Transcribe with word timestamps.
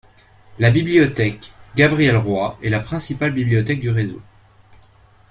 La 0.57 0.71
Bibliothèque 0.71 1.53
Gabrielle-Roy 1.75 2.57
est 2.63 2.69
la 2.71 2.79
principale 2.79 3.33
bibliothèque 3.33 3.81
du 3.81 3.91
réseau. 3.91 4.19